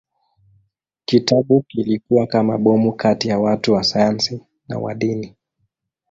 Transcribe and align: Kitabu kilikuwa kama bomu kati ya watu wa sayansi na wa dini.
Kitabu 1.05 1.61
kilikuwa 1.61 2.27
kama 2.27 2.57
bomu 2.57 2.93
kati 2.93 3.27
ya 3.29 3.39
watu 3.39 3.73
wa 3.73 3.83
sayansi 3.83 4.41
na 4.69 4.79
wa 4.79 4.93
dini. 4.95 5.35